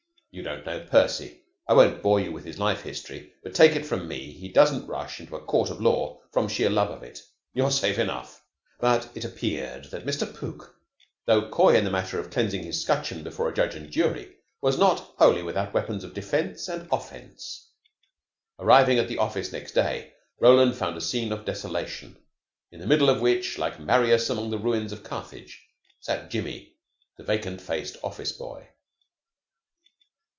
"You 0.33 0.43
don't 0.43 0.65
know 0.65 0.79
Percy. 0.89 1.41
I 1.67 1.73
won't 1.73 2.01
bore 2.01 2.21
you 2.21 2.31
with 2.31 2.45
his 2.45 2.57
life 2.57 2.83
history, 2.83 3.33
but 3.43 3.53
take 3.53 3.75
it 3.75 3.85
from 3.85 4.07
me 4.07 4.31
he 4.31 4.47
doesn't 4.47 4.87
rush 4.87 5.19
into 5.19 5.35
a 5.35 5.43
court 5.43 5.69
of 5.69 5.81
law 5.81 6.21
from 6.31 6.47
sheer 6.47 6.69
love 6.69 6.89
of 6.89 7.03
it. 7.03 7.21
You're 7.53 7.69
safe 7.69 7.99
enough." 7.99 8.41
But 8.79 9.09
it 9.13 9.25
appeared 9.25 9.91
that 9.91 10.05
Mr. 10.05 10.33
Pook, 10.33 10.73
tho 11.25 11.49
coy 11.49 11.75
in 11.75 11.83
the 11.83 11.91
matter 11.91 12.17
of 12.17 12.29
cleansing 12.31 12.63
his 12.63 12.81
scutcheon 12.81 13.23
before 13.23 13.49
a 13.49 13.53
judge 13.53 13.75
and 13.75 13.91
jury, 13.91 14.37
was 14.61 14.77
not 14.79 15.01
wholly 15.17 15.43
without 15.43 15.73
weapons 15.73 16.05
of 16.05 16.13
defense 16.13 16.69
and 16.69 16.87
offense. 16.93 17.67
Arriving 18.57 18.99
at 18.99 19.09
the 19.09 19.17
office 19.17 19.51
next 19.51 19.73
day, 19.73 20.13
Roland 20.39 20.77
found 20.77 20.95
a 20.95 21.01
scene 21.01 21.33
of 21.33 21.43
desolation, 21.43 22.15
in 22.71 22.79
the 22.79 22.87
middle 22.87 23.09
of 23.09 23.19
which, 23.19 23.57
like 23.57 23.81
Marius 23.81 24.29
among 24.29 24.49
the 24.49 24.57
ruins 24.59 24.93
of 24.93 25.03
Carthage, 25.03 25.61
sat 25.99 26.29
Jimmy, 26.29 26.77
the 27.17 27.23
vacant 27.25 27.59
faced 27.59 27.97
office 28.01 28.31
boy. 28.31 28.69